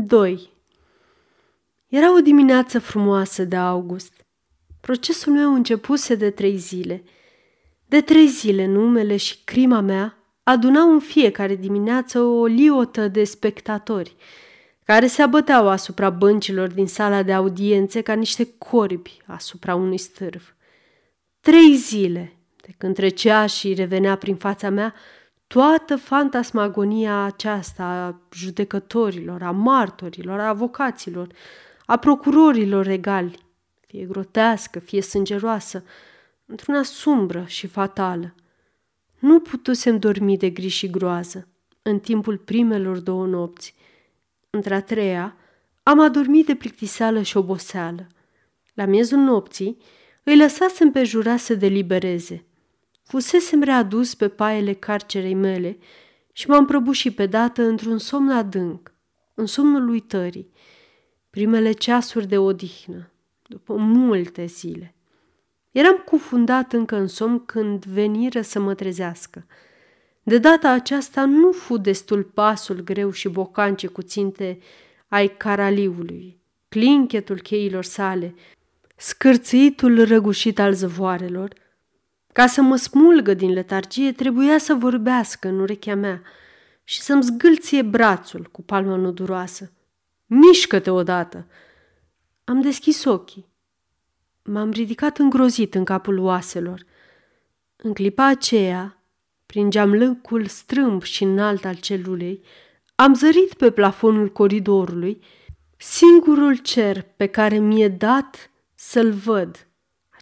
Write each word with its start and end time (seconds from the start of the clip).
2. 0.00 0.50
Era 1.88 2.14
o 2.14 2.20
dimineață 2.20 2.78
frumoasă 2.78 3.44
de 3.44 3.56
august. 3.56 4.12
Procesul 4.80 5.32
meu 5.32 5.54
începuse 5.54 6.14
de 6.14 6.30
trei 6.30 6.56
zile. 6.56 7.02
De 7.86 8.00
trei 8.00 8.26
zile 8.26 8.66
numele 8.66 9.16
și 9.16 9.44
crima 9.44 9.80
mea 9.80 10.18
adunau 10.42 10.92
în 10.92 11.00
fiecare 11.00 11.54
dimineață 11.56 12.20
o 12.20 12.46
liotă 12.46 13.08
de 13.08 13.24
spectatori 13.24 14.16
care 14.86 15.06
se 15.06 15.22
abăteau 15.22 15.68
asupra 15.68 16.10
băncilor 16.10 16.68
din 16.68 16.86
sala 16.86 17.22
de 17.22 17.32
audiențe 17.32 18.00
ca 18.00 18.12
niște 18.12 18.48
corbi 18.58 19.22
asupra 19.26 19.74
unui 19.74 19.98
stârv. 19.98 20.56
Trei 21.40 21.74
zile 21.74 22.36
de 22.62 22.74
când 22.78 22.94
trecea 22.94 23.46
și 23.46 23.74
revenea 23.74 24.16
prin 24.16 24.36
fața 24.36 24.70
mea 24.70 24.94
toată 25.46 25.96
fantasmagonia 25.96 27.24
aceasta 27.24 27.84
a 27.84 28.20
judecătorilor, 28.32 29.42
a 29.42 29.50
martorilor, 29.50 30.40
a 30.40 30.48
avocaților, 30.48 31.28
a 31.86 31.96
procurorilor 31.96 32.84
regali, 32.84 33.38
fie 33.86 34.04
grotească, 34.04 34.78
fie 34.78 35.02
sângeroasă, 35.02 35.84
într-una 36.46 36.82
sumbră 36.82 37.44
și 37.46 37.66
fatală. 37.66 38.34
Nu 39.18 39.40
putusem 39.40 39.98
dormi 39.98 40.36
de 40.36 40.50
gri 40.50 40.68
și 40.68 40.90
groază 40.90 41.48
în 41.82 41.98
timpul 41.98 42.38
primelor 42.38 42.98
două 42.98 43.26
nopți. 43.26 43.74
Între-a 44.50 44.82
treia, 44.82 45.36
am 45.82 46.00
adormit 46.00 46.46
de 46.46 46.54
plictiseală 46.54 47.22
și 47.22 47.36
oboseală. 47.36 48.06
La 48.74 48.84
miezul 48.84 49.18
nopții, 49.18 49.76
îi 50.22 50.36
lăsasem 50.36 50.90
pe 50.90 51.04
jura 51.04 51.36
să 51.36 51.54
delibereze. 51.54 52.44
Fusesem 53.06 53.62
readus 53.62 54.14
pe 54.14 54.28
paiele 54.28 54.72
carcerei 54.72 55.34
mele 55.34 55.78
și 56.32 56.48
m-am 56.48 56.64
prăbușit 56.66 57.14
pe 57.14 57.26
dată 57.26 57.62
într-un 57.62 57.98
somn 57.98 58.30
adânc, 58.30 58.92
în 59.34 59.46
somnul 59.46 59.88
uitării, 59.88 60.50
primele 61.30 61.72
ceasuri 61.72 62.26
de 62.26 62.38
odihnă, 62.38 63.10
după 63.48 63.74
multe 63.76 64.44
zile. 64.44 64.94
Eram 65.70 66.02
cufundat 66.04 66.72
încă 66.72 66.96
în 66.96 67.06
somn 67.06 67.44
când 67.44 67.84
veniră 67.84 68.40
să 68.40 68.60
mă 68.60 68.74
trezească. 68.74 69.46
De 70.22 70.38
data 70.38 70.70
aceasta 70.70 71.24
nu 71.24 71.52
fu 71.52 71.76
destul 71.76 72.22
pasul 72.22 72.80
greu 72.80 73.10
și 73.10 73.28
bocance 73.28 73.86
cu 73.86 74.02
ținte 74.02 74.58
ai 75.08 75.28
caraliului, 75.36 76.40
clinchetul 76.68 77.40
cheilor 77.40 77.84
sale, 77.84 78.34
scârțâitul 78.96 80.04
răgușit 80.04 80.58
al 80.58 80.72
zăvoarelor. 80.72 81.64
Ca 82.36 82.46
să 82.46 82.62
mă 82.62 82.76
smulgă 82.76 83.34
din 83.34 83.52
letargie, 83.52 84.12
trebuia 84.12 84.58
să 84.58 84.74
vorbească 84.74 85.48
în 85.48 85.58
urechea 85.60 85.94
mea 85.94 86.22
și 86.84 87.00
să-mi 87.00 87.22
zgâlție 87.22 87.82
brațul 87.82 88.48
cu 88.52 88.62
palma 88.62 88.96
nuduroasă. 88.96 89.72
Mișcă-te 90.26 90.90
odată! 90.90 91.46
Am 92.44 92.60
deschis 92.60 93.04
ochii. 93.04 93.46
M-am 94.42 94.70
ridicat 94.70 95.18
îngrozit 95.18 95.74
în 95.74 95.84
capul 95.84 96.18
oaselor. 96.18 96.84
În 97.76 97.92
clipa 97.92 98.26
aceea, 98.26 99.02
prin 99.46 99.70
geamlâncul 99.70 100.46
strâmb 100.46 101.02
și 101.02 101.22
înalt 101.22 101.64
al 101.64 101.76
celulei, 101.76 102.42
am 102.94 103.14
zărit 103.14 103.54
pe 103.54 103.70
plafonul 103.70 104.28
coridorului 104.28 105.20
singurul 105.76 106.56
cer 106.56 107.06
pe 107.16 107.26
care 107.26 107.58
mi-e 107.58 107.88
dat 107.88 108.50
să-l 108.74 109.12
văd, 109.12 109.65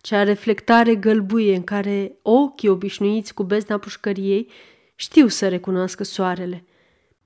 acea 0.04 0.22
reflectare 0.22 0.94
gălbuie 0.94 1.54
în 1.54 1.64
care 1.64 2.18
ochii 2.22 2.68
obișnuiți 2.68 3.34
cu 3.34 3.42
bezna 3.42 3.78
pușcăriei 3.78 4.50
știu 4.94 5.26
să 5.26 5.48
recunoască 5.48 6.04
soarele– 6.04 6.64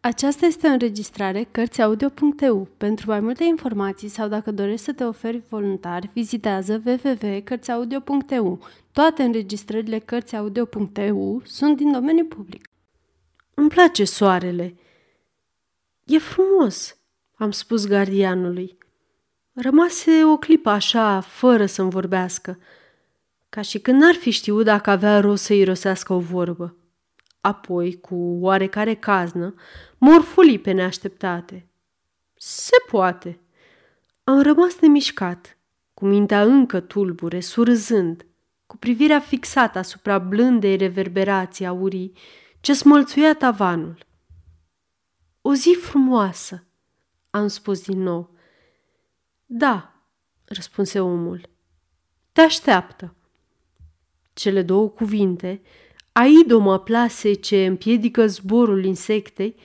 aceasta 0.00 0.46
este 0.46 0.66
o 0.66 0.70
înregistrare 0.70 1.48
Cărțiaudio.eu. 1.50 2.68
Pentru 2.76 3.10
mai 3.10 3.20
multe 3.20 3.44
informații 3.44 4.08
sau 4.08 4.28
dacă 4.28 4.50
dorești 4.50 4.84
să 4.84 4.92
te 4.92 5.04
oferi 5.04 5.42
voluntar, 5.48 6.10
vizitează 6.12 6.82
www.cărțiaudio.eu. 6.84 8.66
Toate 8.92 9.22
înregistrările 9.22 9.98
Cărțiaudio.eu 9.98 11.42
sunt 11.44 11.76
din 11.76 11.92
domeniu 11.92 12.24
public. 12.24 12.68
Îmi 13.54 13.68
place 13.68 14.04
soarele. 14.04 14.74
E 16.04 16.18
frumos, 16.18 16.96
am 17.34 17.50
spus 17.50 17.86
gardianului. 17.86 18.77
Rămase 19.60 20.24
o 20.24 20.36
clipă 20.36 20.68
așa, 20.70 21.20
fără 21.20 21.66
să-mi 21.66 21.90
vorbească, 21.90 22.58
ca 23.48 23.60
și 23.60 23.78
când 23.78 24.00
n-ar 24.00 24.14
fi 24.14 24.30
știut 24.30 24.64
dacă 24.64 24.90
avea 24.90 25.20
rost 25.20 25.44
să-i 25.44 25.64
rosească 25.64 26.12
o 26.12 26.18
vorbă. 26.18 26.76
Apoi, 27.40 28.00
cu 28.00 28.14
oarecare 28.40 28.94
caznă, 28.94 29.54
morfuli 29.98 30.58
pe 30.58 30.70
neașteptate. 30.70 31.68
Se 32.34 32.76
poate. 32.90 33.40
Am 34.24 34.42
rămas 34.42 34.78
nemișcat, 34.80 35.58
cu 35.94 36.06
mintea 36.06 36.42
încă 36.42 36.80
tulbure, 36.80 37.40
surzând, 37.40 38.26
cu 38.66 38.76
privirea 38.76 39.20
fixată 39.20 39.78
asupra 39.78 40.18
blândei 40.18 40.76
reverberații 40.76 41.66
aurii 41.66 42.12
ce 42.60 42.72
smălțuia 42.72 43.34
tavanul. 43.34 43.98
O 45.42 45.54
zi 45.54 45.76
frumoasă, 45.80 46.66
am 47.30 47.46
spus 47.46 47.82
din 47.82 48.02
nou. 48.02 48.36
Da, 49.50 49.92
răspunse 50.44 51.00
omul. 51.00 51.48
Te 52.32 52.40
așteaptă. 52.40 53.14
Cele 54.32 54.62
două 54.62 54.88
cuvinte 54.88 55.60
aidomă 56.12 56.78
plase 56.78 57.32
ce 57.32 57.66
împiedică 57.66 58.26
zborul 58.26 58.84
insectei, 58.84 59.56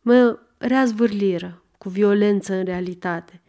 mă 0.00 0.38
reazvârliră 0.58 1.62
cu 1.78 1.88
violență 1.88 2.54
în 2.54 2.64
realitate. 2.64 3.42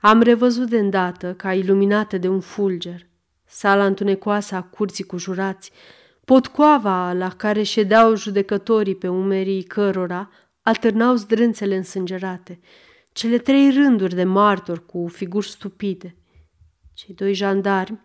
Am 0.00 0.22
revăzut 0.22 0.68
de 0.68 0.78
îndată, 0.78 1.34
ca 1.34 1.54
iluminată 1.54 2.18
de 2.18 2.28
un 2.28 2.40
fulger, 2.40 3.06
sala 3.44 3.86
întunecoasă 3.86 4.54
a 4.54 4.62
curții 4.62 5.04
cu 5.04 5.16
jurați, 5.16 5.72
potcoava 6.24 7.12
la 7.12 7.28
care 7.28 7.62
ședeau 7.62 8.14
judecătorii 8.14 8.94
pe 8.94 9.08
umerii 9.08 9.62
cărora 9.62 10.30
alternau 10.62 11.14
zdrânțele 11.14 11.76
însângerate, 11.76 12.60
cele 13.18 13.38
trei 13.38 13.70
rânduri 13.70 14.14
de 14.14 14.24
martori 14.24 14.86
cu 14.86 15.08
figuri 15.08 15.48
stupide, 15.48 16.16
cei 16.94 17.14
doi 17.14 17.34
jandarmi 17.34 18.00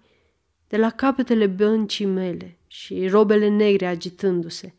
de 0.68 0.78
la 0.78 0.90
capetele 0.90 1.48
băncii 1.48 2.06
mele 2.06 2.58
și 2.68 3.08
robele 3.08 3.48
negre 3.48 3.86
agitându-se, 3.86 4.74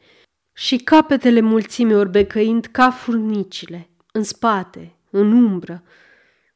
și 0.52 0.76
capetele 0.76 1.40
mulțimii 1.40 1.94
orbecăind 1.94 2.66
ca 2.66 2.90
furnicile, 2.90 3.90
în 4.12 4.22
spate, 4.22 4.96
în 5.10 5.32
umbră, 5.32 5.82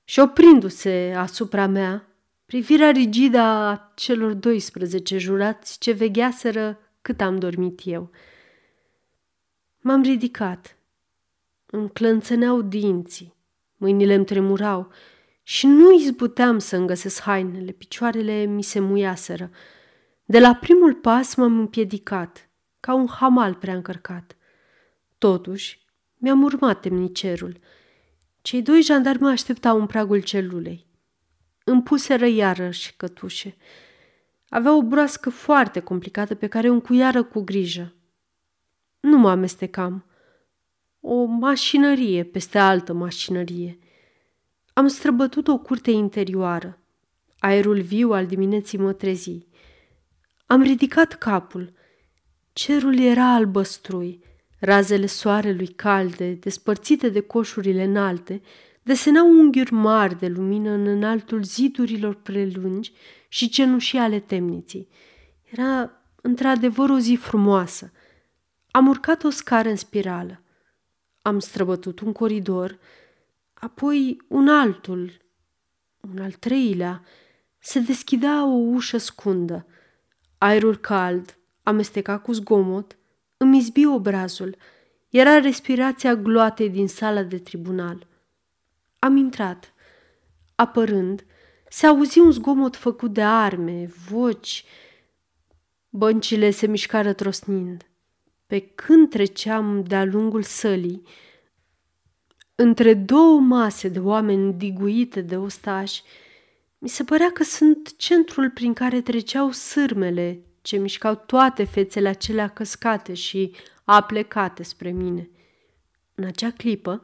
și 0.05 0.21
oprindu-se 0.21 1.15
asupra 1.17 1.67
mea, 1.67 2.09
privirea 2.47 2.91
rigidă 2.91 3.39
a 3.39 3.93
celor 3.95 4.33
12 4.33 5.19
jurați 5.19 5.79
ce 5.79 5.93
vegheaseră 5.93 6.79
cât 7.03 7.21
am 7.21 7.39
dormit 7.39 7.81
eu. 7.85 8.11
M-am 9.81 10.03
ridicat. 10.03 10.77
Îmi 11.67 11.91
clănțăneau 11.91 12.63
dinții, 12.63 13.37
mâinile 13.79 14.15
îmi 14.15 14.25
tremurau 14.25 14.93
și 15.43 15.67
nu 15.67 15.93
izbuteam 15.93 16.59
să-mi 16.59 16.87
găsesc 16.87 17.21
hainele, 17.21 17.73
picioarele 17.73 18.45
mi 18.45 18.63
se 18.63 18.81
muiaseră. 18.81 19.51
De 20.25 20.39
la 20.39 20.55
primul 20.55 20.95
pas 20.95 21.35
m-am 21.35 21.59
împiedicat, 21.59 22.51
ca 22.81 22.95
un 22.95 23.07
hamal 23.07 23.55
prea 23.55 23.75
încărcat. 23.75 24.37
Totuși, 25.19 25.87
mi-am 26.17 26.43
urmat 26.43 26.81
temnicerul. 26.81 27.59
Cei 28.43 28.63
doi 28.63 28.83
jandarmi 28.83 29.21
mă 29.21 29.29
așteptau 29.29 29.81
în 29.81 29.87
pragul 29.87 30.23
celulei. 30.23 30.87
Îmi 31.65 31.83
puseră 31.83 32.27
iarăși 32.27 32.95
cătușe. 32.97 33.57
Avea 34.49 34.77
o 34.77 34.83
broască 34.83 35.31
foarte 35.31 35.81
complicată 35.81 36.35
pe 36.35 36.47
care 36.47 36.69
o 36.69 36.73
încuiară 36.73 37.23
cu 37.23 37.41
grijă. 37.41 37.95
Nu 39.01 39.19
mă 39.19 39.31
amestecam. 39.31 40.08
O 41.01 41.25
mașinărie 41.25 42.25
peste 42.25 42.59
altă 42.59 42.93
mașinărie– 42.93 43.79
am 44.79 44.87
străbătut 44.87 45.49
o 45.49 45.59
curte 45.59 45.91
interioară. 45.91 46.79
Aerul 47.39 47.81
viu 47.81 48.13
al 48.13 48.27
dimineții 48.27 48.79
mă 48.79 48.93
trezi. 48.93 49.47
Am 50.47 50.63
ridicat 50.63 51.13
capul. 51.13 51.73
Cerul 52.53 52.99
era 52.99 53.35
albăstrui. 53.35 54.25
Razele 54.61 55.07
soarelui 55.07 55.67
calde, 55.67 56.33
despărțite 56.33 57.09
de 57.09 57.21
coșurile 57.21 57.85
înalte, 57.85 58.41
desenau 58.83 59.29
unghiuri 59.29 59.73
mari 59.73 60.19
de 60.19 60.29
lumină 60.29 60.71
în 60.71 60.87
înaltul 60.87 61.43
zidurilor 61.43 62.15
prelungi 62.15 62.93
și 63.29 63.49
cenușii 63.49 63.99
ale 63.99 64.21
temniții. 64.21 64.89
Era 65.45 66.03
într-adevăr 66.23 66.91
o 66.91 66.99
zi 66.99 67.15
frumoasă. 67.15 67.93
Am 68.71 68.87
urcat 68.87 69.25
o 69.25 69.31
scară 69.31 69.69
în 69.69 69.77
spirală. 69.77 70.43
Am 71.29 71.39
străbătut 71.39 72.01
un 72.01 72.13
coridor 72.13 72.79
apoi 73.55 74.23
un 74.29 74.49
altul, 74.49 75.21
un 76.01 76.19
al 76.23 76.33
treilea, 76.33 77.05
se 77.59 77.79
deschidea 77.79 78.45
o 78.45 78.55
ușă 78.55 78.99
scundă. 78.99 79.67
Aerul 80.39 80.77
cald, 80.77 81.39
amestecat 81.63 82.23
cu 82.23 82.33
zgomot, 82.33 82.99
îmi 83.37 83.59
izbi 83.59 83.87
obrazul. 83.87 84.57
Era 85.09 85.39
respirația 85.39 86.15
gloatei 86.15 86.71
din 86.71 86.89
sala 86.89 87.23
de 87.23 87.39
tribunal. 87.39 88.07
Am 88.99 89.17
intrat. 89.17 89.73
Apărând, 90.55 91.27
se 91.69 91.87
auzi 91.87 92.19
un 92.19 92.31
zgomot 92.31 92.77
făcut 92.77 93.13
de 93.13 93.23
arme, 93.23 93.87
voci. 94.09 94.65
Băncile 95.89 96.51
se 96.51 96.67
mișcară 96.67 97.13
trosnind. 97.13 97.88
Pe 98.49 98.61
când 98.61 99.11
treceam 99.11 99.83
de-a 99.83 100.05
lungul 100.05 100.43
sălii, 100.43 101.03
între 102.55 102.95
două 102.95 103.41
mase 103.41 103.89
de 103.89 103.99
oameni 103.99 104.53
diguite 104.53 105.21
de 105.21 105.37
ostași, 105.37 106.03
mi 106.79 106.89
se 106.89 107.05
părea 107.05 107.31
că 107.31 107.43
sunt 107.43 107.97
centrul 107.97 108.51
prin 108.51 108.73
care 108.73 109.01
treceau 109.01 109.51
sârmele 109.51 110.41
ce 110.63 110.77
mișcau 110.77 111.15
toate 111.15 111.65
fețele 111.65 112.09
acelea 112.09 112.49
căscate 112.49 113.15
și 113.15 113.55
aplecate 113.85 114.63
spre 114.63 114.91
mine. 114.91 115.31
În 116.15 116.25
acea 116.25 116.51
clipă 116.51 117.03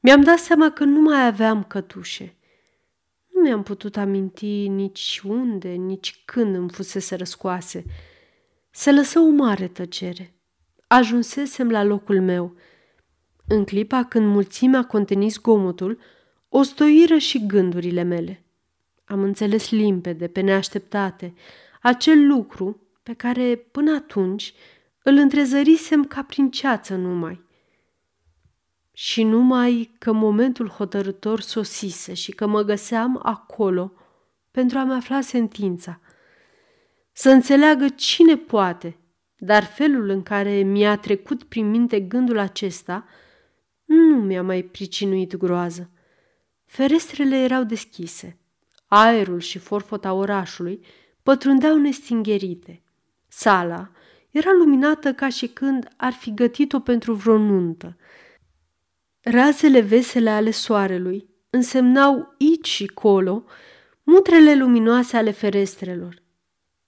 mi-am 0.00 0.22
dat 0.22 0.38
seama 0.38 0.70
că 0.70 0.84
nu 0.84 1.00
mai 1.00 1.26
aveam 1.26 1.64
cătușe. 1.64 2.36
Nu 3.32 3.40
mi-am 3.40 3.62
putut 3.62 3.96
aminti 3.96 4.68
nici 4.68 5.20
unde, 5.24 5.68
nici 5.68 6.22
când 6.24 6.54
îmi 6.54 6.70
fusese 6.70 7.14
răscoase. 7.14 7.84
Se 8.70 8.92
lăsă 8.92 9.18
o 9.18 9.28
mare 9.28 9.68
tăcere. 9.68 10.35
Ajunsesem 10.86 11.70
la 11.70 11.82
locul 11.82 12.20
meu. 12.20 12.56
În 13.46 13.64
clipa 13.64 14.04
când 14.04 14.26
mulțimea 14.26 14.84
conteni 14.84 15.28
zgomotul, 15.28 15.98
o 16.48 16.62
stoiră 16.62 17.18
și 17.18 17.46
gândurile 17.46 18.02
mele. 18.02 18.44
Am 19.04 19.22
înțeles 19.22 19.70
limpede, 19.70 20.28
pe 20.28 20.40
neașteptate, 20.40 21.34
acel 21.82 22.26
lucru 22.26 22.80
pe 23.02 23.12
care, 23.12 23.56
până 23.56 23.94
atunci, 23.94 24.54
îl 25.02 25.16
întrezărisem 25.16 26.04
ca 26.04 26.22
prin 26.22 26.50
ceață 26.50 26.94
numai. 26.94 27.44
Și 28.92 29.22
numai 29.22 29.94
că 29.98 30.12
momentul 30.12 30.68
hotărător 30.68 31.40
sosise 31.40 32.14
și 32.14 32.32
că 32.32 32.46
mă 32.46 32.62
găseam 32.62 33.20
acolo 33.22 33.92
pentru 34.50 34.78
a-mi 34.78 34.92
afla 34.92 35.20
sentința. 35.20 36.00
Să 37.12 37.30
înțeleagă 37.30 37.88
cine 37.88 38.36
poate, 38.36 38.98
dar 39.36 39.64
felul 39.64 40.08
în 40.08 40.22
care 40.22 40.62
mi-a 40.62 40.96
trecut 40.96 41.42
prin 41.42 41.70
minte 41.70 42.00
gândul 42.00 42.38
acesta 42.38 43.06
nu 43.84 44.16
mi-a 44.16 44.42
mai 44.42 44.62
pricinuit 44.62 45.36
groază. 45.36 45.90
Ferestrele 46.64 47.36
erau 47.36 47.64
deschise. 47.64 48.38
Aerul 48.86 49.40
și 49.40 49.58
forfota 49.58 50.12
orașului 50.12 50.84
pătrundeau 51.22 51.76
nestingherite. 51.76 52.82
Sala 53.28 53.90
era 54.30 54.50
luminată 54.58 55.12
ca 55.14 55.28
și 55.28 55.46
când 55.46 55.88
ar 55.96 56.12
fi 56.12 56.34
gătit-o 56.34 56.80
pentru 56.80 57.12
vreo 57.12 57.38
nuntă. 57.38 57.96
Razele 59.20 59.80
vesele 59.80 60.30
ale 60.30 60.50
soarelui 60.50 61.28
însemnau 61.50 62.34
aici 62.40 62.66
și 62.66 62.86
colo 62.86 63.44
mutrele 64.02 64.54
luminoase 64.54 65.16
ale 65.16 65.30
ferestrelor, 65.30 66.22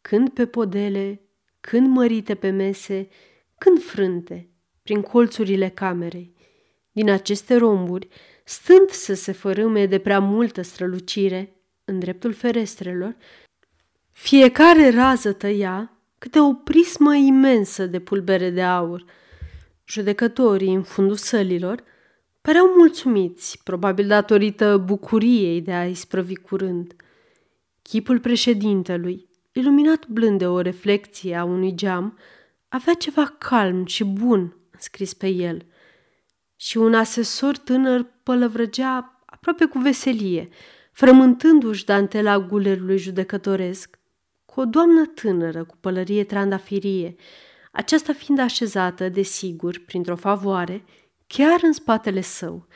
când 0.01 0.29
pe 0.29 0.47
podele, 0.47 1.28
când 1.69 1.87
mărite 1.87 2.35
pe 2.35 2.51
mese, 2.51 3.09
când 3.59 3.83
frânte, 3.83 4.49
prin 4.83 5.03
colțurile 5.03 5.69
camerei. 5.69 6.35
Din 6.93 7.11
aceste 7.11 7.57
romburi, 7.57 8.09
stând 8.45 8.89
să 8.89 9.15
se 9.15 9.33
fărâme 9.33 9.87
de 9.87 9.99
prea 9.99 10.19
multă 10.19 10.63
strălucire 10.63 11.57
în 11.85 11.99
dreptul 11.99 12.33
ferestrelor, 12.33 13.17
fiecare 14.11 14.91
rază 14.91 15.33
tăia 15.33 15.99
câte 16.19 16.41
o 16.41 16.53
prismă 16.53 17.15
imensă 17.15 17.87
de 17.87 17.99
pulbere 17.99 18.51
de 18.51 18.63
aur. 18.63 19.05
Judecătorii 19.85 20.75
în 20.75 20.83
fundul 20.83 21.17
sălilor 21.17 21.83
păreau 22.41 22.67
mulțumiți, 22.77 23.61
probabil 23.65 24.07
datorită 24.07 24.77
bucuriei 24.77 25.61
de 25.61 25.73
a 25.73 25.89
isprăvi 25.89 26.35
curând. 26.35 26.95
Chipul 27.83 28.21
președintelui, 28.21 29.28
iluminat 29.59 30.07
blând 30.07 30.39
de 30.39 30.47
o 30.47 30.61
reflecție 30.61 31.37
a 31.37 31.45
unui 31.45 31.75
geam, 31.75 32.19
avea 32.69 32.95
ceva 32.95 33.25
calm 33.25 33.87
și 33.87 34.05
bun 34.05 34.57
scris 34.79 35.15
pe 35.15 35.29
el. 35.29 35.67
Și 36.57 36.77
un 36.77 36.95
asesor 36.95 37.57
tânăr 37.57 38.07
pălăvrăgea 38.23 39.23
aproape 39.27 39.65
cu 39.65 39.79
veselie, 39.79 40.49
frământându-și 40.93 41.85
dantela 41.85 42.39
gulerului 42.39 42.99
judecătoresc 42.99 43.99
cu 44.45 44.61
o 44.61 44.65
doamnă 44.65 45.05
tânără 45.07 45.65
cu 45.65 45.77
pălărie 45.81 46.25
trandafirie, 46.25 47.15
aceasta 47.73 48.13
fiind 48.13 48.41
așezată, 48.41 49.09
desigur, 49.09 49.83
printr-o 49.87 50.17
favoare, 50.17 50.85
chiar 51.27 51.61
în 51.63 51.73
spatele 51.73 52.21
său. 52.21 52.67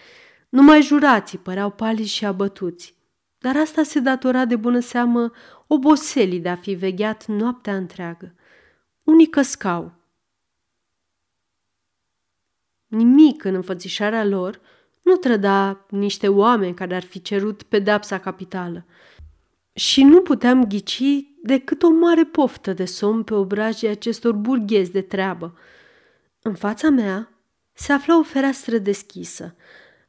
Numai 0.49 0.83
jurații 0.83 1.39
păreau 1.39 1.71
pali 1.71 2.05
și 2.05 2.25
abătuți, 2.25 2.95
dar 3.43 3.57
asta 3.57 3.83
se 3.83 4.01
datora 4.01 4.45
de 4.45 4.57
bună 4.57 4.81
seamă 4.81 5.33
oboselii 5.67 6.41
de 6.41 6.49
a 6.49 6.57
fi 6.57 6.75
vegheat 6.75 7.27
noaptea 7.27 7.77
întreagă. 7.77 8.35
Unii 9.05 9.27
căscau. 9.27 9.93
Nimic 12.87 13.45
în 13.45 13.55
înfățișarea 13.55 14.25
lor 14.25 14.61
nu 15.03 15.17
trăda 15.17 15.87
niște 15.91 16.29
oameni 16.29 16.75
care 16.75 16.95
ar 16.95 17.03
fi 17.03 17.23
cerut 17.23 17.63
pedepsa 17.63 18.19
capitală– 18.19 18.85
și 19.73 20.03
nu 20.03 20.21
puteam 20.21 20.65
ghici 20.65 21.03
decât 21.43 21.83
o 21.83 21.89
mare 21.89 22.25
poftă 22.25 22.73
de 22.73 22.85
somn 22.85 23.23
pe 23.23 23.35
obrajii 23.35 23.89
acestor 23.89 24.33
burghezi 24.33 24.93
de 24.93 25.01
treabă. 25.01 25.59
În 26.43 26.55
fața 26.55 26.91
mea 26.91 27.29
se 27.73 27.93
afla 27.93 28.19
o 28.19 28.23
fereastră 28.23 28.79
deschisă. 28.79 29.55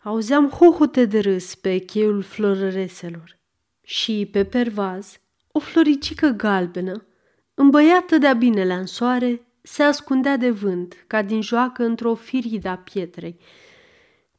Auzeam 0.03 0.49
hohote 0.49 1.05
de 1.05 1.19
râs 1.19 1.55
pe 1.55 1.77
cheiul 1.77 2.21
florăreselor 2.21 3.37
și 3.81 4.29
pe 4.31 4.45
pervaz 4.45 5.19
o 5.51 5.59
floricică 5.59 6.27
galbenă, 6.27 7.05
îmbăiată 7.53 8.17
de-a 8.17 8.33
binelea 8.33 8.77
în 8.77 8.85
soare, 8.85 9.47
se 9.61 9.83
ascundea 9.83 10.37
de 10.37 10.49
vânt, 10.49 11.03
ca 11.07 11.21
din 11.21 11.41
joacă 11.41 11.83
într-o 11.83 12.15
firidă 12.15 12.69
a 12.69 12.77
pietrei– 12.77 13.39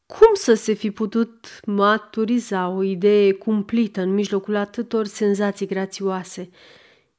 cum 0.06 0.34
să 0.34 0.54
se 0.54 0.72
fi 0.72 0.90
putut 0.90 1.60
maturiza 1.66 2.68
o 2.68 2.82
idee 2.82 3.32
cumplită 3.32 4.00
în 4.00 4.14
mijlocul 4.14 4.56
atâtor 4.56 5.06
senzații 5.06 5.66
grațioase? 5.66 6.50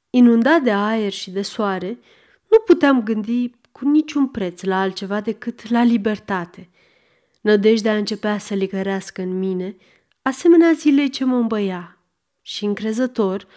Inundat 0.10 0.62
de 0.62 0.72
aer 0.72 1.12
și 1.12 1.32
de 1.32 1.42
soare, 1.42 2.00
nu 2.50 2.60
puteam 2.66 3.04
gândi 3.04 3.52
cu 3.72 3.90
niciun 3.90 4.28
preț 4.28 4.62
la 4.62 4.80
altceva 4.80 5.22
decât 5.22 5.70
la 5.70 5.84
libertate. 5.84 6.70
Nădejdea 7.46 7.98
începea 7.98 8.38
să 8.38 8.54
licărească 8.54 9.22
în 9.22 9.38
mine, 9.40 9.76
asemenea 10.22 10.72
zilei 10.72 11.10
ce 11.10 11.24
mă 11.24 11.36
îmbăia, 11.36 11.98
și 12.42 12.66
încrezător 12.66 13.48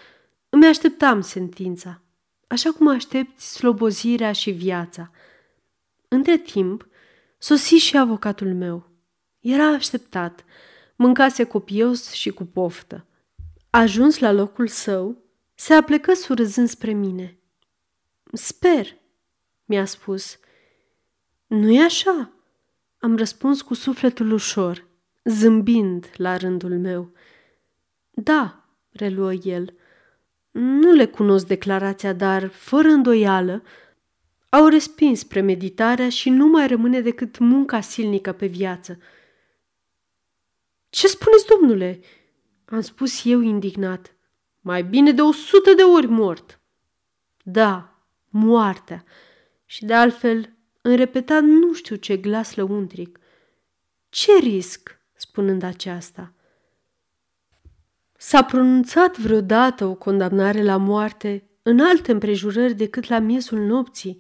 îmi 0.49 0.67
așteptam 0.67 1.21
sentința, 1.21 2.03
așa 2.47 2.71
cum 2.71 2.89
aștepți 2.89 3.53
slobozirea 3.53 4.33
și 4.33 4.51
viața. 4.51 5.11
Între 6.09 6.39
timp, 6.39 6.87
sosi 7.39 7.75
și 7.75 7.97
avocatul 7.97 8.55
meu. 8.55 8.91
Era 9.41 9.67
așteptat. 9.67 10.45
Mâncase 10.97 11.45
copios 11.45 12.13
și 12.13 12.31
cu 12.31 12.45
poftă. 12.45 13.07
Ajuns 13.71 14.19
la 14.19 14.33
locul 14.33 14.67
său, 14.67 15.23
se 15.55 15.75
aplecă 15.75 16.15
surâzând 16.15 16.69
spre 16.69 16.93
mine. 16.93 17.39
Sper, 18.33 18.97
mi-a 19.65 19.85
spus. 19.85 20.39
Nu-i 21.47 21.81
așa? 21.81 22.33
Am 22.99 23.17
răspuns 23.17 23.63
cu 23.63 23.75
sufletul 23.75 24.33
ușor, 24.33 24.87
zâmbind 25.25 26.11
la 26.17 26.37
rândul 26.37 26.79
meu. 26.79 27.13
Da, 28.11 28.65
reluă 28.91 29.33
el. 29.33 29.75
Nu 30.51 30.93
le 30.93 31.07
cunosc 31.07 31.47
declarația, 31.47 32.13
dar, 32.13 32.49
fără 32.49 32.89
îndoială, 32.89 33.63
au 34.49 34.67
respins 34.67 35.25
premeditarea 35.25 36.09
și 36.09 36.31
nu 36.31 36.47
mai 36.47 36.67
rămâne 36.67 37.01
decât 37.01 37.39
munca 37.39 37.81
silnică 37.81 38.33
pe 38.33 38.47
viață– 38.47 38.99
ce 40.91 41.07
spuneți, 41.07 41.47
domnule?" 41.47 42.01
am 42.65 42.81
spus 42.81 43.25
eu 43.25 43.41
indignat. 43.41 44.17
Mai 44.61 44.85
bine 44.85 45.13
de 45.13 45.23
o 45.23 45.33
sută 45.33 45.73
de 45.75 45.83
ori 45.83 46.07
mort. 46.07 46.61
Da, 47.43 48.03
moartea. 48.29 49.05
Și 49.65 49.85
de 49.85 49.95
altfel, 49.95 50.57
în 50.89 50.97
repetat 50.97 51.43
nu 51.43 51.73
știu 51.73 51.97
ce 51.97 52.17
glas 52.17 52.55
lăuntric. 52.55 53.19
Ce 54.09 54.39
risc, 54.41 55.01
spunând 55.15 55.63
aceasta? 55.63 56.33
S-a 58.17 58.43
pronunțat 58.45 59.19
vreodată 59.19 59.85
o 59.85 59.95
condamnare 59.95 60.63
la 60.63 60.77
moarte 60.77 61.49
în 61.63 61.81
alte 61.81 62.13
împrejurări 62.13 62.75
decât 62.75 63.09
la 63.09 63.19
miezul 63.19 63.59
nopții, 63.59 64.17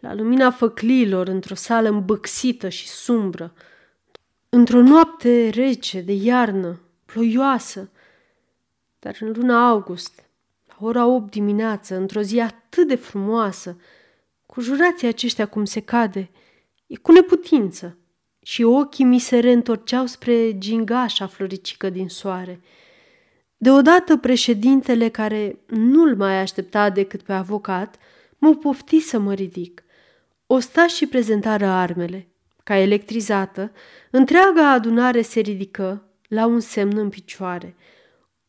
la 0.00 0.14
lumina 0.14 0.50
făcliilor 0.50 1.28
într-o 1.28 1.54
sală 1.54 1.88
îmbăxită 1.88 2.68
și 2.68 2.88
sumbră, 2.88 3.54
într-o 4.48 4.80
noapte 4.80 5.48
rece 5.48 6.00
de 6.00 6.12
iarnă, 6.12 6.80
ploioasă, 7.04 7.90
dar 8.98 9.16
în 9.20 9.32
luna 9.36 9.68
august, 9.68 10.28
la 10.66 10.86
ora 10.86 11.06
8 11.06 11.30
dimineață, 11.30 11.96
într-o 11.96 12.20
zi 12.20 12.40
atât 12.40 12.88
de 12.88 12.94
frumoasă, 12.94 13.76
cu 14.54 14.60
jurații 14.60 15.06
aceștia 15.06 15.46
cum 15.46 15.64
se 15.64 15.80
cade, 15.80 16.30
e 16.86 16.96
cu 16.96 17.12
neputință 17.12 17.98
și 18.42 18.62
ochii 18.62 19.04
mi 19.04 19.18
se 19.18 19.38
reîntorceau 19.38 20.06
spre 20.06 20.58
gingașa 20.58 21.26
floricică 21.26 21.90
din 21.90 22.08
soare. 22.08 22.60
Deodată 23.56 24.16
președintele, 24.16 25.08
care 25.08 25.58
nu-l 25.66 26.16
mai 26.16 26.40
aștepta 26.40 26.90
decât 26.90 27.22
pe 27.22 27.32
avocat, 27.32 27.98
mă 28.38 28.54
pofti 28.54 29.00
să 29.00 29.18
mă 29.18 29.34
ridic. 29.34 29.84
O 30.46 30.58
sta 30.58 30.86
și 30.86 31.06
prezentară 31.06 31.66
armele. 31.66 32.28
Ca 32.62 32.76
electrizată, 32.76 33.72
întreaga 34.10 34.70
adunare 34.70 35.22
se 35.22 35.40
ridică 35.40 36.08
la 36.28 36.46
un 36.46 36.60
semn 36.60 36.96
în 36.96 37.08
picioare. 37.08 37.76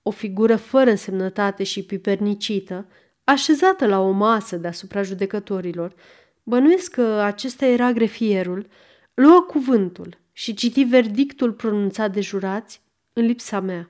O 0.02 0.12
figură 0.12 0.56
fără 0.56 0.90
însemnătate 0.90 1.64
și 1.64 1.84
pipernicită, 1.84 2.88
așezată 3.26 3.86
la 3.88 4.00
o 4.00 4.12
masă 4.12 4.56
deasupra 4.56 5.02
judecătorilor, 5.02 5.96
bănuiesc 6.44 6.92
că 6.92 7.02
acesta 7.02 7.66
era 7.66 7.92
grefierul, 7.92 8.68
luă 9.14 9.42
cuvântul 9.42 10.18
și 10.32 10.54
citi 10.54 10.84
verdictul 10.84 11.52
pronunțat 11.52 12.14
de 12.14 12.22
jurați 12.22 12.82
în 13.14 13.26
lipsa 13.26 13.60
mea. 13.60 13.90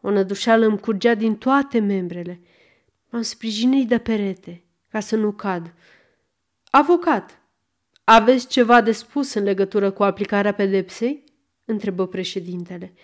O 0.00 0.10
nădușeală 0.10 0.66
îmi 0.66 0.80
curgea 0.80 1.14
din 1.14 1.36
toate 1.36 1.78
membrele. 1.78 2.40
M-am 3.08 3.22
sprijinit 3.22 3.88
de 3.88 3.98
perete, 3.98 4.64
ca 4.88 5.00
să 5.00 5.16
nu 5.16 5.32
cad. 5.32 5.74
Avocat, 6.70 7.42
aveți 8.04 8.46
ceva 8.46 8.80
de 8.80 8.92
spus 8.92 9.34
în 9.34 9.42
legătură 9.42 9.90
cu 9.90 10.02
aplicarea 10.02 10.54
pedepsei? 10.54 11.24
întrebă 11.64 12.06
președintele. 12.06 12.94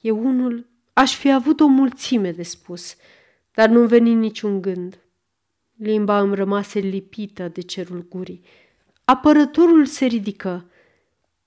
Eu 0.00 0.18
unul 0.18 0.66
aș 0.92 1.16
fi 1.16 1.32
avut 1.32 1.60
o 1.60 1.66
mulțime 1.66 2.32
de 2.32 2.42
spus, 2.42 2.96
dar 3.54 3.68
nu-mi 3.68 3.88
veni 3.88 4.14
niciun 4.14 4.60
gând. 4.60 4.98
Limba 5.76 6.20
îmi 6.20 6.34
rămase 6.34 6.78
lipită 6.78 7.48
de 7.48 7.60
cerul 7.60 8.06
gurii. 8.08 8.42
Apărătorul 9.04 9.86
se 9.86 10.04
ridică. 10.04 10.70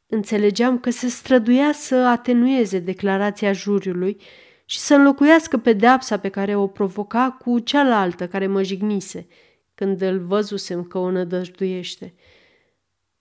Înțelegeam 0.07 0.79
că 0.79 0.89
se 0.89 1.07
străduia 1.07 1.71
să 1.71 1.95
atenueze 1.95 2.79
declarația 2.79 3.53
juriului 3.53 4.17
și 4.65 4.79
să 4.79 4.93
înlocuiască 4.93 5.57
pedeapsa 5.57 6.17
pe 6.17 6.29
care 6.29 6.55
o 6.55 6.67
provoca 6.67 7.37
cu 7.39 7.59
cealaltă 7.59 8.27
care 8.27 8.47
mă 8.47 8.63
jignise, 8.63 9.27
când 9.75 10.01
îl 10.01 10.19
văzusem 10.19 10.83
că 10.83 10.97
o 10.97 11.11
nădăjduiește. 11.11 12.13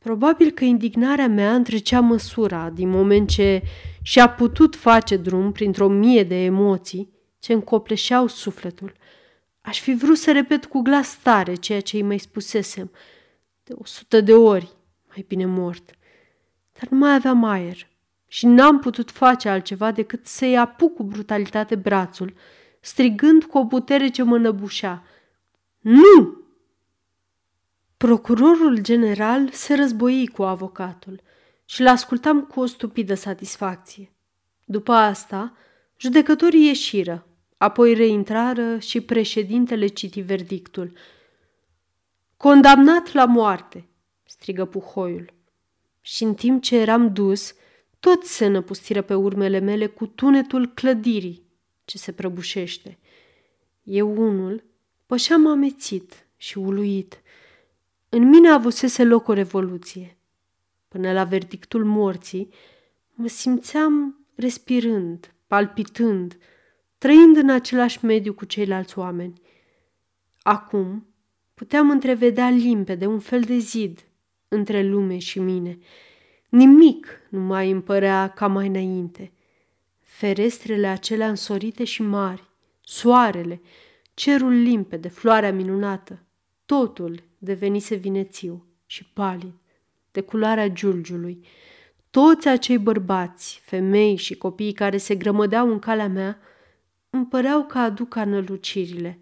Probabil 0.02 0.50
că 0.50 0.64
indignarea 0.64 1.28
mea 1.28 1.54
întrecea 1.54 2.00
măsura 2.00 2.70
din 2.70 2.88
moment 2.88 3.28
ce 3.28 3.62
și-a 4.02 4.28
putut 4.28 4.76
face 4.76 5.16
drum 5.16 5.52
printr-o 5.52 5.88
mie 5.88 6.24
de 6.24 6.44
emoții 6.44 7.13
ce 7.44 7.52
încopleșeau 7.52 8.26
sufletul. 8.26 8.92
Aș 9.60 9.80
fi 9.80 9.94
vrut 9.94 10.16
să 10.16 10.32
repet 10.32 10.64
cu 10.64 10.80
glas 10.80 11.18
tare 11.22 11.54
ceea 11.54 11.80
ce 11.80 11.96
îi 11.96 12.02
mai 12.02 12.18
spusesem, 12.18 12.90
de 13.64 13.74
o 13.78 13.84
sută 13.84 14.20
de 14.20 14.34
ori, 14.34 14.76
mai 15.08 15.24
bine 15.28 15.46
mort. 15.46 15.90
Dar 16.72 16.88
nu 16.90 16.98
mai 16.98 17.14
aveam 17.14 17.44
aer 17.44 17.88
și 18.26 18.46
n-am 18.46 18.78
putut 18.78 19.10
face 19.10 19.48
altceva 19.48 19.90
decât 19.90 20.26
să-i 20.26 20.56
apuc 20.56 20.94
cu 20.94 21.02
brutalitate 21.02 21.74
brațul, 21.74 22.34
strigând 22.80 23.44
cu 23.44 23.58
o 23.58 23.66
putere 23.66 24.08
ce 24.08 24.22
mă 24.22 24.38
năbușea. 24.38 25.02
Nu! 25.80 26.42
Procurorul 27.96 28.78
general 28.78 29.50
se 29.50 29.74
război 29.74 30.26
cu 30.26 30.42
avocatul 30.42 31.20
și 31.64 31.82
l-ascultam 31.82 32.42
cu 32.42 32.60
o 32.60 32.66
stupidă 32.66 33.14
satisfacție. 33.14 34.12
După 34.64 34.92
asta, 34.92 35.56
judecătorii 35.96 36.66
ieșiră, 36.66 37.26
apoi 37.64 37.94
reintrară 37.94 38.78
și 38.78 39.00
președintele 39.00 39.86
citi 39.86 40.20
verdictul. 40.20 40.92
Condamnat 42.36 43.12
la 43.12 43.24
moarte, 43.24 43.88
strigă 44.24 44.64
puhoiul. 44.64 45.32
Și 46.00 46.22
în 46.22 46.34
timp 46.34 46.62
ce 46.62 46.76
eram 46.76 47.12
dus, 47.12 47.54
toți 48.00 48.34
se 48.36 48.46
năpustiră 48.46 49.02
pe 49.02 49.14
urmele 49.14 49.58
mele 49.58 49.86
cu 49.86 50.06
tunetul 50.06 50.66
clădirii 50.66 51.42
ce 51.84 51.98
se 51.98 52.12
prăbușește. 52.12 52.98
Eu 53.82 54.10
unul 54.16 54.64
pășeam 55.06 55.46
amețit 55.46 56.26
și 56.36 56.58
uluit. 56.58 57.22
În 58.08 58.28
mine 58.28 58.48
avusese 58.48 59.04
loc 59.04 59.28
o 59.28 59.32
revoluție. 59.32 60.16
Până 60.88 61.12
la 61.12 61.24
verdictul 61.24 61.84
morții, 61.84 62.48
mă 63.14 63.26
simțeam 63.26 64.26
respirând, 64.34 65.34
palpitând, 65.46 66.38
trăind 67.04 67.36
în 67.36 67.50
același 67.50 68.04
mediu 68.04 68.32
cu 68.32 68.44
ceilalți 68.44 68.98
oameni. 68.98 69.40
Acum 70.42 71.06
puteam 71.54 71.90
întrevedea 71.90 72.48
limpede 72.48 73.06
un 73.06 73.18
fel 73.18 73.40
de 73.40 73.58
zid 73.58 74.04
între 74.48 74.82
lume 74.82 75.18
și 75.18 75.38
mine. 75.38 75.78
Nimic 76.48 77.06
nu 77.28 77.40
mai 77.40 77.70
îmi 77.70 77.82
părea 77.82 78.28
ca 78.28 78.46
mai 78.46 78.66
înainte. 78.66 79.32
Ferestrele 80.00 80.86
acelea 80.86 81.28
însorite 81.28 81.84
și 81.84 82.02
mari, 82.02 82.50
soarele, 82.80 83.60
cerul 84.14 84.52
limpede, 84.52 85.08
floarea 85.08 85.52
minunată, 85.52 86.22
totul 86.66 87.22
devenise 87.38 87.94
vinețiu 87.94 88.66
și 88.86 89.04
palid, 89.04 89.54
de 90.12 90.20
culoarea 90.20 90.68
giulgiului. 90.68 91.46
Toți 92.10 92.48
acei 92.48 92.78
bărbați, 92.78 93.60
femei 93.64 94.16
și 94.16 94.34
copii 94.34 94.72
care 94.72 94.96
se 94.96 95.14
grămădeau 95.14 95.70
în 95.70 95.78
calea 95.78 96.08
mea 96.08 96.38
îmi 97.14 97.26
păreau 97.26 97.64
că 97.64 97.78
aduc 97.78 98.16
anălucirile. 98.16 99.18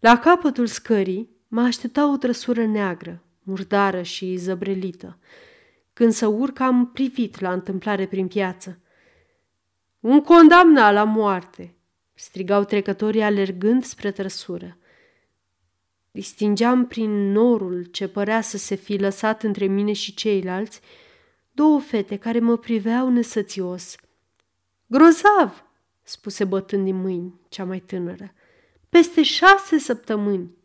La 0.00 0.18
capătul 0.18 0.66
scării 0.66 1.30
mă 1.48 1.60
aștepta 1.60 2.10
o 2.12 2.16
trăsură 2.16 2.66
neagră, 2.66 3.22
murdară 3.42 4.02
și 4.02 4.36
zăbrelită. 4.36 5.18
Când 5.92 6.12
să 6.12 6.26
urc 6.26 6.60
am 6.60 6.90
privit 6.92 7.40
la 7.40 7.52
întâmplare 7.52 8.06
prin 8.06 8.28
piață. 8.28 8.80
Un 10.00 10.20
condamnat 10.20 10.92
la 10.92 11.04
moarte!" 11.04 11.74
strigau 12.14 12.64
trecătorii 12.64 13.22
alergând 13.22 13.84
spre 13.84 14.10
trăsură. 14.10 14.78
Distingeam 16.10 16.86
prin 16.86 17.32
norul 17.32 17.84
ce 17.84 18.08
părea 18.08 18.40
să 18.40 18.56
se 18.56 18.74
fi 18.74 18.96
lăsat 18.96 19.42
între 19.42 19.66
mine 19.66 19.92
și 19.92 20.14
ceilalți 20.14 20.80
două 21.50 21.80
fete 21.80 22.16
care 22.16 22.38
mă 22.38 22.56
priveau 22.56 23.08
nesățios. 23.08 23.96
Grozav! 24.86 25.65
Spuse 26.08 26.44
bătând 26.44 26.84
din 26.84 26.96
mâini 26.96 27.40
cea 27.48 27.64
mai 27.64 27.80
tânără. 27.80 28.32
Peste 28.88 29.22
șase 29.22 29.78
săptămâni 29.78 30.55